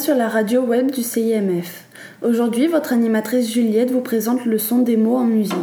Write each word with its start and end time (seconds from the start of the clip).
sur 0.00 0.14
la 0.14 0.28
radio 0.30 0.62
web 0.62 0.90
du 0.90 1.02
CIMF. 1.02 1.84
Aujourd'hui, 2.22 2.68
votre 2.68 2.94
animatrice 2.94 3.52
Juliette 3.52 3.90
vous 3.90 4.00
présente 4.00 4.46
le 4.46 4.56
son 4.56 4.78
des 4.78 4.96
mots 4.96 5.16
en 5.16 5.24
musique. 5.24 5.54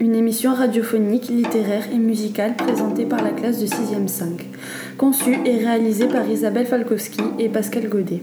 Une 0.00 0.16
émission 0.16 0.52
radiophonique, 0.52 1.28
littéraire 1.28 1.84
et 1.92 1.98
musicale 1.98 2.56
présentée 2.56 3.04
par 3.04 3.22
la 3.22 3.30
classe 3.30 3.60
de 3.60 3.66
6e 3.66 4.08
5, 4.08 4.48
conçue 4.98 5.36
et 5.44 5.58
réalisée 5.58 6.08
par 6.08 6.28
Isabelle 6.28 6.66
Falkowski 6.66 7.20
et 7.38 7.48
Pascal 7.48 7.88
Godet. 7.88 8.22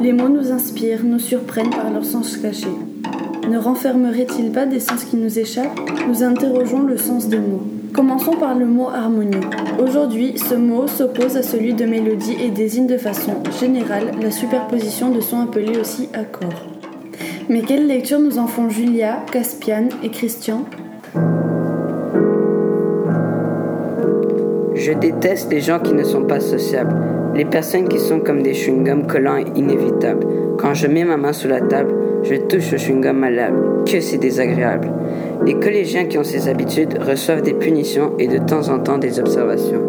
Les 0.00 0.12
mots 0.12 0.28
nous 0.28 0.52
inspirent, 0.52 1.02
nous 1.02 1.18
surprennent 1.18 1.70
par 1.70 1.90
leur 1.90 2.04
sens 2.04 2.36
caché. 2.36 2.68
Ne 3.50 3.58
renfermerait-il 3.58 4.52
pas 4.52 4.66
des 4.66 4.78
sens 4.78 5.02
qui 5.02 5.16
nous 5.16 5.36
échappent? 5.36 5.80
Nous 6.06 6.22
interrogeons 6.22 6.82
le 6.82 6.96
sens 6.96 7.26
des 7.26 7.40
mots. 7.40 7.66
Commençons 7.94 8.36
par 8.36 8.54
le 8.54 8.64
mot 8.64 8.88
harmonieux. 8.88 9.40
Aujourd'hui, 9.78 10.38
ce 10.38 10.54
mot 10.54 10.86
s'oppose 10.86 11.36
à 11.36 11.42
celui 11.42 11.74
de 11.74 11.84
mélodie 11.84 12.36
et 12.42 12.48
désigne 12.48 12.86
de 12.86 12.96
façon 12.96 13.32
générale 13.60 14.12
la 14.20 14.30
superposition 14.30 15.10
de 15.10 15.20
sons 15.20 15.42
appelés 15.42 15.78
aussi 15.78 16.08
accords. 16.14 16.66
Mais 17.50 17.60
quelle 17.60 17.86
lecture 17.86 18.18
nous 18.18 18.38
en 18.38 18.46
font 18.46 18.70
Julia, 18.70 19.18
Caspian 19.30 19.88
et 20.02 20.08
Christian? 20.08 20.64
Je 24.74 24.92
déteste 24.92 25.52
les 25.52 25.60
gens 25.60 25.78
qui 25.78 25.92
ne 25.92 26.02
sont 26.02 26.24
pas 26.24 26.40
sociables, 26.40 26.96
les 27.34 27.44
personnes 27.44 27.88
qui 27.88 27.98
sont 27.98 28.20
comme 28.20 28.42
des 28.42 28.54
chewing-gums 28.54 29.06
collants 29.06 29.36
et 29.36 29.46
inévitables. 29.54 30.26
Quand 30.58 30.72
je 30.72 30.86
mets 30.86 31.04
ma 31.04 31.18
main 31.18 31.34
sous 31.34 31.48
la 31.48 31.60
table, 31.60 31.92
je 32.22 32.36
touche 32.36 32.72
au 32.72 32.76
chewing-gum 32.76 33.12
malade. 33.16 33.54
Que 33.84 34.00
c'est 34.00 34.18
désagréable. 34.18 34.88
Les 35.44 35.54
collégiens 35.54 36.06
qui 36.06 36.18
ont 36.18 36.24
ces 36.24 36.48
habitudes 36.48 36.98
reçoivent 37.00 37.42
des 37.42 37.54
punitions 37.54 38.12
et 38.18 38.28
de 38.28 38.38
temps 38.38 38.68
en 38.68 38.78
temps 38.78 38.98
des 38.98 39.18
observations. 39.18 39.82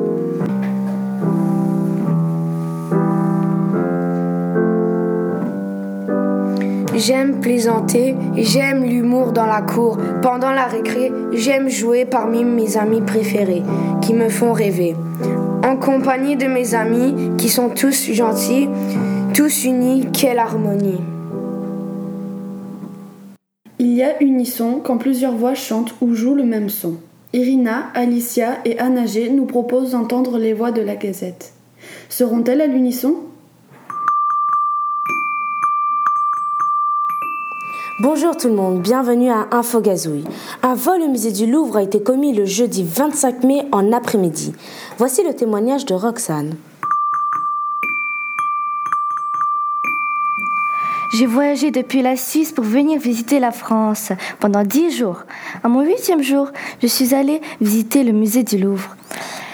J'aime 6.96 7.42
plaisanter, 7.42 8.16
j'aime 8.38 8.84
l'humour 8.84 9.32
dans 9.32 9.46
la 9.46 9.62
cour. 9.62 9.98
Pendant 10.22 10.52
la 10.52 10.66
récré, 10.66 11.12
j'aime 11.34 11.70
jouer 11.70 12.06
parmi 12.06 12.44
mes 12.46 12.78
amis 12.78 13.02
préférés, 13.02 13.62
qui 14.02 14.14
me 14.14 14.30
font 14.30 14.54
rêver. 14.54 14.96
En 15.68 15.76
compagnie 15.76 16.36
de 16.36 16.46
mes 16.46 16.76
amis, 16.76 17.14
qui 17.38 17.50
sont 17.50 17.70
tous 17.70 18.12
gentils, 18.12 18.70
tous 19.34 19.66
unis, 19.66 20.08
quelle 20.14 20.40
harmonie. 20.40 21.02
Il 23.86 23.96
y 23.96 24.02
a 24.02 24.24
unisson 24.24 24.80
quand 24.82 24.98
plusieurs 24.98 25.36
voix 25.36 25.56
chantent 25.56 25.94
ou 26.00 26.16
jouent 26.16 26.36
le 26.36 26.46
même 26.46 26.70
son. 26.70 26.94
Irina, 27.34 27.90
Alicia 27.96 28.60
et 28.64 28.80
Anna 28.80 29.06
G 29.06 29.30
nous 29.30 29.46
proposent 29.46 29.92
d'entendre 29.92 30.38
les 30.38 30.54
voix 30.54 30.72
de 30.72 30.82
la 30.82 30.96
Gazette. 30.96 31.52
Seront-elles 32.08 32.62
à 32.62 32.68
l'unisson? 32.68 33.16
Bonjour 38.02 38.38
tout 38.38 38.48
le 38.48 38.56
monde, 38.56 38.82
bienvenue 38.82 39.30
à 39.30 39.50
Info 39.52 39.82
Gazouille. 39.82 40.24
Un 40.62 40.76
vol 40.76 41.02
au 41.02 41.10
musée 41.10 41.34
du 41.34 41.46
Louvre 41.46 41.76
a 41.76 41.84
été 41.84 42.02
commis 42.02 42.32
le 42.32 42.46
jeudi 42.46 42.86
25 42.88 43.44
mai 43.44 43.64
en 43.74 43.92
après-midi. 43.92 44.54
Voici 44.98 45.26
le 45.26 45.34
témoignage 45.34 45.86
de 45.86 45.94
Roxane. 45.94 46.56
J'ai 51.14 51.28
voyagé 51.28 51.70
depuis 51.70 52.02
la 52.02 52.16
Suisse 52.16 52.52
pour 52.52 52.64
venir 52.66 53.00
visiter 53.00 53.40
la 53.40 53.52
France 53.52 54.12
pendant 54.40 54.64
dix 54.64 54.98
jours. 54.98 55.22
À 55.64 55.68
mon 55.68 55.82
huitième 55.82 56.24
jour, 56.24 56.50
je 56.82 56.88
suis 56.88 57.14
allée 57.14 57.40
visiter 57.62 58.04
le 58.04 58.14
musée 58.14 58.42
du 58.42 58.58
Louvre. 58.58 58.96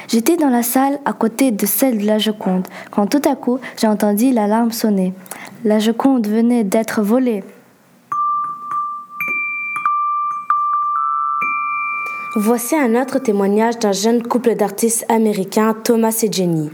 J'étais 0.07 0.38
dans 0.38 0.50
la 0.50 0.63
salle 0.63 1.00
à 1.03 1.11
côté 1.11 1.51
de 1.51 1.66
celle 1.66 1.97
de 1.97 2.06
la 2.06 2.17
Joconde 2.17 2.66
quand 2.91 3.07
tout 3.07 3.22
à 3.29 3.35
coup 3.35 3.59
j'ai 3.78 3.88
entendu 3.88 4.31
l'alarme 4.31 4.72
sonner. 4.72 5.13
La 5.66 5.79
Joconde 5.79 6.28
venait 6.28 6.63
d'être 6.63 7.01
volée. 7.01 7.44
Voici 12.38 12.78
un 12.78 12.95
autre 13.01 13.19
témoignage 13.19 13.79
d'un 13.79 13.91
jeune 13.91 14.23
couple 14.23 14.56
d'artistes 14.56 15.03
américains, 15.09 15.75
Thomas 15.83 16.17
et 16.23 16.31
Jenny. 16.31 16.72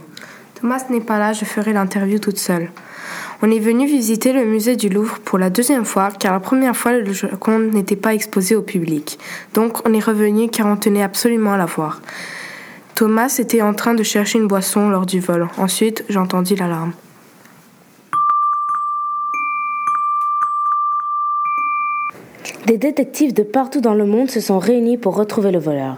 Thomas 0.62 0.86
n'est 0.92 1.02
pas 1.02 1.18
là, 1.18 1.34
je 1.34 1.44
ferai 1.44 1.74
l'interview 1.74 2.20
toute 2.20 2.38
seule. 2.38 2.70
On 3.42 3.52
est 3.52 3.60
venu 3.60 3.86
visiter 3.86 4.32
le 4.32 4.46
musée 4.46 4.76
du 4.76 4.90
Louvre 4.90 5.20
pour 5.20 5.38
la 5.38 5.50
deuxième 5.50 5.86
fois, 5.86 6.10
car 6.18 6.34
la 6.34 6.40
première 6.40 6.76
fois, 6.76 6.94
le 6.94 7.12
Joconde 7.12 7.74
n'était 7.74 7.96
pas 7.96 8.14
exposé 8.14 8.56
au 8.56 8.62
public. 8.62 9.20
Donc, 9.54 9.86
on 9.88 9.94
est 9.94 10.04
revenu 10.04 10.50
car 10.50 10.68
on 10.68 10.78
tenait 10.78 11.04
absolument 11.04 11.54
à 11.54 11.58
la 11.58 11.66
voir. 11.66 12.02
Thomas 12.96 13.36
était 13.40 13.62
en 13.62 13.74
train 13.74 13.94
de 13.94 14.04
chercher 14.04 14.40
une 14.40 14.48
boisson 14.48 14.90
lors 14.90 15.06
du 15.06 15.20
vol. 15.20 15.50
Ensuite, 15.58 16.06
j'entendis 16.08 16.56
l'alarme. 16.56 16.94
Des 22.66 22.78
détectives 22.78 23.34
de 23.34 23.44
partout 23.44 23.82
dans 23.82 23.94
le 23.94 24.06
monde 24.06 24.32
se 24.32 24.40
sont 24.40 24.60
réunis 24.60 24.98
pour 24.98 25.16
retrouver 25.16 25.52
le 25.52 25.60
voleur. 25.60 25.98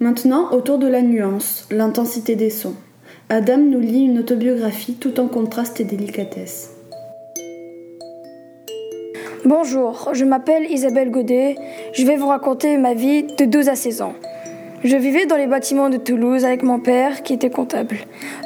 Maintenant, 0.00 0.50
autour 0.52 0.78
de 0.78 0.88
la 0.88 1.02
nuance, 1.02 1.68
l'intensité 1.70 2.34
des 2.34 2.50
sons. 2.50 2.74
Adam 3.28 3.58
nous 3.58 3.78
lit 3.78 4.04
une 4.06 4.18
autobiographie 4.18 4.94
tout 4.94 5.20
en 5.20 5.28
contraste 5.28 5.80
et 5.80 5.84
délicatesse. 5.84 6.72
Bonjour, 9.44 10.10
je 10.12 10.24
m'appelle 10.24 10.68
Isabelle 10.68 11.10
Godet. 11.10 11.56
Je 11.92 12.04
vais 12.04 12.16
vous 12.16 12.26
raconter 12.26 12.76
ma 12.76 12.94
vie 12.94 13.22
de 13.22 13.44
12 13.44 13.68
à 13.68 13.76
16 13.76 14.02
ans. 14.02 14.14
Je 14.82 14.96
vivais 14.96 15.26
dans 15.26 15.36
les 15.36 15.46
bâtiments 15.46 15.90
de 15.90 15.96
Toulouse 15.96 16.44
avec 16.44 16.64
mon 16.64 16.80
père 16.80 17.22
qui 17.22 17.32
était 17.32 17.50
comptable. 17.50 17.98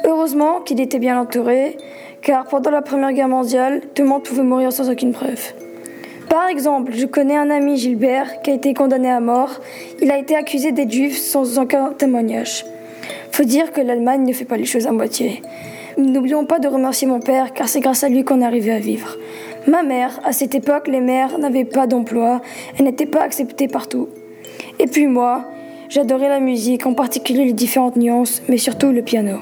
Heureusement 0.05 0.61
qu'il 0.61 0.79
était 0.79 0.99
bien 0.99 1.19
entouré, 1.19 1.77
car 2.21 2.45
pendant 2.45 2.69
la 2.69 2.83
Première 2.83 3.11
Guerre 3.11 3.27
mondiale, 3.27 3.81
tout 3.95 4.03
le 4.03 4.09
monde 4.09 4.23
pouvait 4.23 4.43
mourir 4.43 4.71
sans 4.71 4.89
aucune 4.89 5.13
preuve. 5.13 5.51
Par 6.29 6.47
exemple, 6.47 6.91
je 6.93 7.07
connais 7.07 7.35
un 7.35 7.49
ami 7.49 7.75
Gilbert 7.77 8.43
qui 8.43 8.51
a 8.51 8.53
été 8.53 8.75
condamné 8.75 9.09
à 9.09 9.19
mort. 9.19 9.49
Il 9.99 10.11
a 10.11 10.19
été 10.19 10.35
accusé 10.35 10.71
d'être 10.71 10.91
juif 10.91 11.17
sans 11.17 11.57
aucun 11.57 11.91
témoignage. 11.93 12.65
Faut 13.31 13.43
dire 13.43 13.71
que 13.71 13.81
l'Allemagne 13.81 14.25
ne 14.27 14.33
fait 14.33 14.45
pas 14.45 14.57
les 14.57 14.65
choses 14.65 14.85
à 14.85 14.91
moitié. 14.91 15.41
N'oublions 15.97 16.45
pas 16.45 16.59
de 16.59 16.67
remercier 16.67 17.07
mon 17.07 17.19
père 17.19 17.51
car 17.53 17.67
c'est 17.67 17.79
grâce 17.79 18.03
à 18.03 18.09
lui 18.09 18.23
qu'on 18.23 18.41
est 18.41 18.45
arrivé 18.45 18.71
à 18.71 18.79
vivre. 18.79 19.17
Ma 19.67 19.81
mère, 19.81 20.19
à 20.23 20.31
cette 20.31 20.53
époque, 20.53 20.87
les 20.87 21.01
mères 21.01 21.39
n'avaient 21.39 21.65
pas 21.65 21.87
d'emploi, 21.87 22.41
elles 22.77 22.85
n'étaient 22.85 23.07
pas 23.07 23.21
acceptées 23.21 23.67
partout. 23.67 24.07
Et 24.77 24.85
puis 24.85 25.07
moi, 25.07 25.45
j'adorais 25.89 26.29
la 26.29 26.39
musique, 26.39 26.85
en 26.85 26.93
particulier 26.93 27.45
les 27.45 27.53
différentes 27.53 27.95
nuances, 27.95 28.43
mais 28.47 28.57
surtout 28.57 28.91
le 28.91 29.01
piano. 29.01 29.39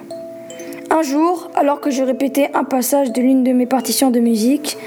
Un 0.89 1.01
jour, 1.01 1.51
alors 1.55 1.81
que 1.81 1.91
je 1.91 2.01
répétais 2.01 2.49
un 2.53 2.63
passage 2.63 3.11
de 3.11 3.21
l'une 3.21 3.43
de 3.43 3.51
mes 3.51 3.65
partitions 3.65 4.09
de 4.09 4.21
musique, 4.21 4.77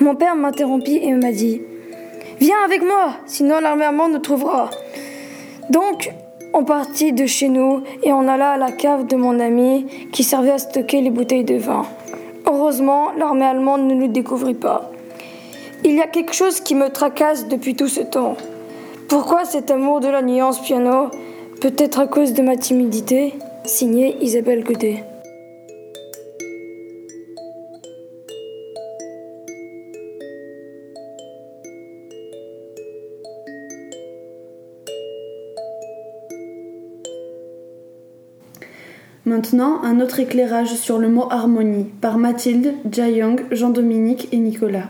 mon 0.00 0.14
père 0.14 0.36
m'interrompit 0.36 1.00
et 1.02 1.12
m'a 1.12 1.32
dit 1.32 1.60
Viens 2.40 2.62
avec 2.64 2.82
moi, 2.82 3.14
sinon 3.26 3.58
l'armée 3.58 3.84
allemande 3.84 4.12
nous 4.12 4.18
trouvera. 4.18 4.70
Donc, 5.70 6.12
on 6.54 6.64
partit 6.64 7.12
de 7.12 7.26
chez 7.26 7.48
nous 7.48 7.82
et 8.04 8.12
on 8.12 8.28
alla 8.28 8.52
à 8.52 8.56
la 8.56 8.70
cave 8.70 9.06
de 9.06 9.16
mon 9.16 9.40
ami 9.40 9.86
qui 10.12 10.22
servait 10.22 10.52
à 10.52 10.58
stocker 10.58 11.00
les 11.00 11.10
bouteilles 11.10 11.44
de 11.44 11.56
vin. 11.56 11.84
Heureusement, 12.46 13.12
l'armée 13.18 13.44
allemande 13.44 13.88
ne 13.88 13.94
nous 13.94 14.08
découvrit 14.08 14.54
pas. 14.54 14.90
Il 15.84 15.94
y 15.94 16.00
a 16.00 16.06
quelque 16.06 16.32
chose 16.32 16.60
qui 16.60 16.74
me 16.74 16.88
tracasse 16.88 17.48
depuis 17.48 17.74
tout 17.74 17.88
ce 17.88 18.00
temps. 18.00 18.36
Pourquoi 19.08 19.44
cet 19.44 19.70
amour 19.70 20.00
de 20.00 20.08
la 20.08 20.22
nuance 20.22 20.60
piano 20.60 21.10
Peut-être 21.60 21.98
à 21.98 22.06
cause 22.06 22.34
de 22.34 22.42
ma 22.42 22.56
timidité 22.56 23.34
Signé 23.64 24.16
Isabelle 24.20 24.64
Godet? 24.64 25.04
Maintenant, 39.28 39.84
un 39.84 40.00
autre 40.00 40.20
éclairage 40.20 40.72
sur 40.74 40.96
le 40.96 41.10
mot 41.10 41.26
harmonie 41.30 41.84
par 42.00 42.16
Mathilde, 42.16 42.72
Jayong, 42.90 43.44
Jean-Dominique 43.50 44.26
et 44.32 44.38
Nicolas. 44.38 44.88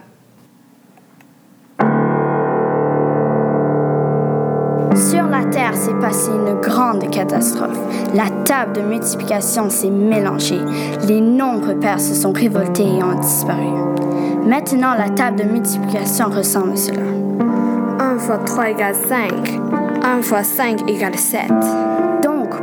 Sur 4.95 5.25
la 5.25 5.45
Terre 5.51 5.75
s'est 5.75 5.99
passée 6.01 6.31
une 6.31 6.61
grande 6.61 7.11
catastrophe. 7.11 7.81
La 8.15 8.31
table 8.45 8.75
de 8.75 8.83
multiplication 8.83 9.71
s'est 9.71 9.91
mélangée. 9.91 10.61
Les 11.09 11.21
nombres 11.21 11.73
pairs 11.73 12.01
se 12.01 12.15
sont 12.15 12.33
révoltés 12.33 12.87
et 12.87 13.03
ont 13.03 13.19
disparu. 13.19 13.73
Maintenant, 14.47 14.95
la 14.97 15.09
table 15.09 15.41
de 15.41 15.45
multiplication 15.51 16.27
ressemble 16.31 16.75
à 16.75 16.77
cela. 16.77 17.03
1 17.99 18.19
fois 18.19 18.39
3 18.39 18.71
égale 18.71 18.95
5. 18.95 19.33
1 20.05 20.23
fois 20.23 20.45
5 20.45 20.89
égale 20.89 21.17
7. 21.17 21.41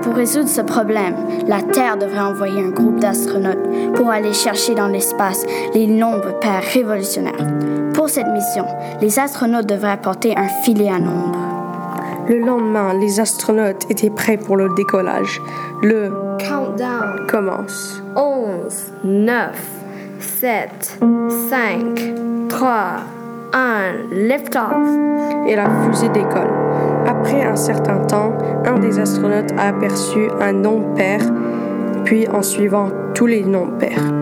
Pour 0.06 0.14
résoudre 0.14 0.48
ce 0.48 0.62
problème, 0.62 1.16
la 1.48 1.64
Terre 1.64 1.98
devrait 1.98 2.20
envoyer 2.20 2.62
un 2.62 2.70
groupe 2.70 3.00
d'astronautes 3.00 3.94
pour 3.96 4.12
aller 4.12 4.34
chercher 4.34 4.76
dans 4.76 4.88
l'espace 4.88 5.44
les 5.74 5.88
nombres 5.88 6.40
pairs 6.40 6.62
révolutionnaires. 6.62 7.48
Pour 7.96 8.08
cette 8.08 8.28
mission, 8.28 8.68
les 9.02 9.18
astronautes 9.18 9.66
devraient 9.66 9.94
apporter 9.94 10.38
un 10.38 10.48
filet 10.64 10.90
à 10.90 11.00
nombres. 11.00 11.40
Le 12.30 12.38
lendemain, 12.38 12.94
les 12.94 13.20
astronautes 13.20 13.90
étaient 13.90 14.12
prêts 14.12 14.38
pour 14.38 14.58
le 14.58 14.70
décollage. 14.76 15.42
Le 15.82 16.12
countdown 16.38 17.26
commence. 17.28 18.00
11, 18.16 18.94
9, 19.06 19.60
7, 20.20 21.00
5, 21.50 22.14
3, 22.48 22.78
1, 23.54 23.92
lift 24.12 24.56
off. 24.56 25.48
Et 25.48 25.56
la 25.56 25.68
fusée 25.84 26.10
décolle. 26.10 26.65
Après 27.26 27.42
un 27.42 27.56
certain 27.56 27.98
temps, 28.06 28.34
un 28.66 28.78
des 28.78 29.00
astronautes 29.00 29.52
a 29.58 29.70
aperçu 29.70 30.28
un 30.40 30.54
nom 30.54 30.94
pair, 30.94 31.22
puis 32.04 32.28
en 32.28 32.44
suivant 32.44 32.90
tous 33.16 33.26
les 33.26 33.44
noms 33.44 33.72
pairs. 33.80 34.14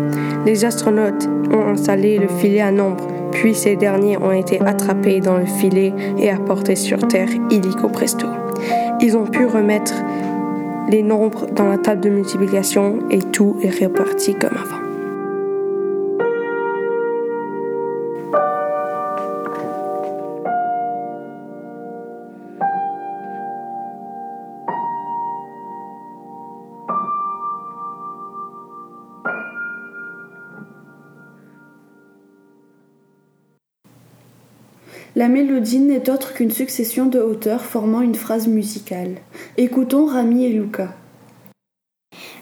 Les 0.46 0.64
astronautes 0.64 1.28
ont 1.52 1.68
installé 1.68 2.18
le 2.18 2.30
filet 2.30 2.62
à 2.62 2.72
nombre, 2.72 3.06
puis 3.32 3.56
ces 3.56 3.76
derniers 3.76 4.16
ont 4.16 4.32
été 4.32 4.62
attrapés 4.62 5.20
dans 5.20 5.38
le 5.38 5.46
filet 5.46 5.94
et 6.18 6.30
apportés 6.30 6.78
sur 6.78 6.98
Terre 7.10 7.28
illico 7.50 7.90
presto. 7.90 8.28
Ils 9.02 9.18
ont 9.18 9.26
pu 9.26 9.48
remettre 9.48 9.96
les 10.90 11.04
nombres 11.04 11.48
dans 11.54 11.68
la 11.68 11.80
table 11.80 12.00
de 12.00 12.10
multiplication 12.10 13.00
et 13.12 13.20
tout 13.20 13.58
est 13.64 13.84
reparti 13.84 14.34
comme 14.36 14.56
avant. 14.56 14.93
La 35.16 35.28
mélodie 35.28 35.78
n'est 35.78 36.10
autre 36.10 36.34
qu'une 36.34 36.50
succession 36.50 37.06
de 37.06 37.20
hauteurs 37.20 37.62
formant 37.62 38.02
une 38.02 38.16
phrase 38.16 38.48
musicale. 38.48 39.18
Écoutons 39.58 40.08
Rami 40.08 40.46
et 40.46 40.50
Luca. 40.50 40.96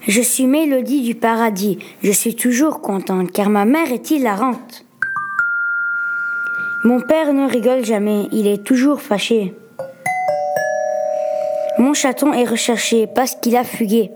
Je 0.07 0.21
suis 0.21 0.47
Mélodie 0.47 1.01
du 1.01 1.13
paradis. 1.13 1.79
Je 2.01 2.11
suis 2.11 2.33
toujours 2.33 2.79
contente 2.79 3.33
car 3.33 3.49
ma 3.49 3.65
mère 3.65 3.91
est 3.91 4.09
hilarante. 4.11 4.85
Mon 6.85 7.01
père 7.01 7.33
ne 7.33 7.45
rigole 7.45 7.83
jamais, 7.83 8.27
il 8.31 8.47
est 8.47 8.63
toujours 8.63 9.01
fâché. 9.01 9.53
Mon 11.77 11.93
chaton 11.93 12.31
est 12.31 12.45
recherché 12.45 13.05
parce 13.05 13.35
qu'il 13.35 13.57
a 13.57 13.65
fugué. 13.65 14.11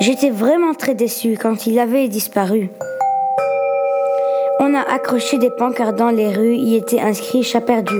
J'étais 0.00 0.30
vraiment 0.30 0.74
très 0.74 0.96
déçue 0.96 1.38
quand 1.40 1.68
il 1.68 1.78
avait 1.78 2.08
disparu. 2.08 2.68
On 4.60 4.72
a 4.72 4.80
accroché 4.80 5.38
des 5.38 5.50
pancartes 5.50 5.96
dans 5.96 6.10
les 6.10 6.32
rues, 6.32 6.54
y 6.54 6.76
était 6.76 7.00
inscrit 7.00 7.42
chat 7.42 7.60
perdu. 7.60 7.94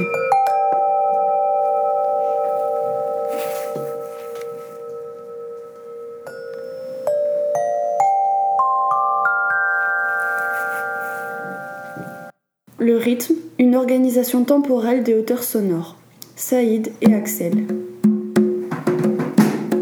Le 12.79 12.97
rythme, 12.97 13.35
une 13.59 13.75
organisation 13.75 14.45
temporelle 14.45 15.03
des 15.03 15.15
hauteurs 15.15 15.43
sonores. 15.43 15.97
Saïd 16.37 16.93
et 17.01 17.15
Axel. 17.15 17.67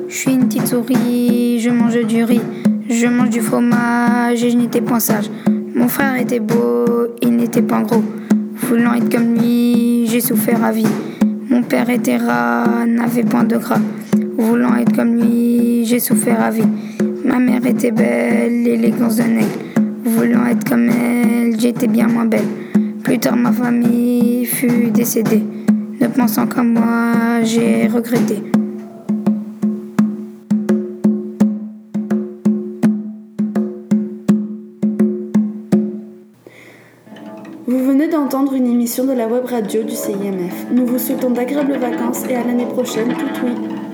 Je 0.09 0.15
suis 0.15 0.33
une 0.33 0.47
petite 0.47 0.69
souris, 0.69 1.61
je 1.61 1.71
mange 1.71 2.01
du 2.07 2.25
riz, 2.25 2.41
je 2.89 3.07
mange 3.07 3.31
du 3.31 3.41
fromage 3.41 4.45
et 4.45 4.51
je 4.51 4.57
n'étais 4.57 4.81
point 4.81 5.01
sage. 5.01 5.29
Mon 5.83 5.89
frère 5.89 6.15
était 6.15 6.39
beau, 6.39 7.09
il 7.21 7.35
n'était 7.35 7.61
pas 7.61 7.83
gros. 7.83 8.05
Voulant 8.55 8.95
être 8.95 9.11
comme 9.11 9.35
lui, 9.35 10.07
j'ai 10.07 10.21
souffert 10.21 10.65
à 10.65 10.71
vie. 10.71 10.87
Mon 11.51 11.65
père 11.65 11.91
était 11.91 12.19
rat, 12.19 12.87
n'avait 12.87 13.25
point 13.25 13.43
de 13.43 13.57
gras. 13.57 13.81
Voulant 14.39 14.77
être 14.77 14.95
comme 14.95 15.17
lui, 15.17 15.85
j'ai 15.85 15.99
souffert 15.99 16.41
à 16.41 16.53
vie. 16.53 16.69
Ma 17.25 17.41
mère 17.41 17.67
était 17.67 17.91
belle, 17.91 18.63
l'élégance 18.63 19.17
d'un 19.17 19.39
aigle. 19.39 19.59
Voulant 20.05 20.47
être 20.47 20.63
comme 20.69 20.89
elle, 20.89 21.59
j'étais 21.59 21.89
bien 21.89 22.07
moins 22.07 22.27
belle. 22.27 22.47
Plus 23.03 23.19
tard, 23.19 23.35
ma 23.35 23.51
famille 23.51 24.45
fut 24.45 24.93
décédée. 24.93 25.43
Ne 26.01 26.07
pensant 26.07 26.47
qu'à 26.47 26.63
moi, 26.63 27.43
j'ai 27.43 27.89
regretté. 27.89 28.41
D'entendre 38.33 38.55
une 38.55 38.67
émission 38.67 39.05
de 39.05 39.13
la 39.13 39.29
web 39.29 39.45
radio 39.45 39.83
du 39.83 39.95
CIMF. 39.95 40.71
Nous 40.71 40.87
vous 40.87 40.99
souhaitons 40.99 41.31
d'agréables 41.31 41.77
vacances 41.77 42.25
et 42.31 42.35
à 42.35 42.43
l'année 42.43 42.65
prochaine, 42.65 43.09
tout 43.09 43.45
oui. 43.47 43.92